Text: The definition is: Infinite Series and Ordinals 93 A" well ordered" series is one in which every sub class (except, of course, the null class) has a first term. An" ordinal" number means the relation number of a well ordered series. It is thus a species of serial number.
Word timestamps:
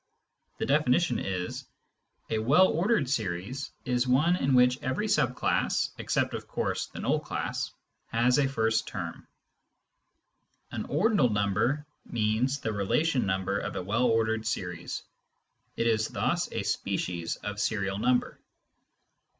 The 0.57 0.65
definition 0.65 1.19
is: 1.19 1.67
Infinite 2.27 2.27
Series 2.27 2.29
and 2.29 2.37
Ordinals 2.37 2.37
93 2.37 2.37
A" 2.37 2.41
well 2.47 2.67
ordered" 2.73 3.09
series 3.11 3.71
is 3.85 4.07
one 4.07 4.35
in 4.35 4.53
which 4.55 4.79
every 4.81 5.07
sub 5.07 5.35
class 5.35 5.91
(except, 5.99 6.33
of 6.33 6.47
course, 6.47 6.87
the 6.87 6.99
null 7.01 7.19
class) 7.19 7.69
has 8.07 8.39
a 8.39 8.47
first 8.47 8.87
term. 8.87 9.27
An" 10.71 10.85
ordinal" 10.89 11.29
number 11.29 11.85
means 12.03 12.61
the 12.61 12.73
relation 12.73 13.27
number 13.27 13.59
of 13.59 13.75
a 13.75 13.83
well 13.83 14.05
ordered 14.07 14.47
series. 14.47 15.03
It 15.77 15.85
is 15.85 16.07
thus 16.07 16.51
a 16.51 16.63
species 16.63 17.35
of 17.35 17.59
serial 17.59 17.99
number. 17.99 18.39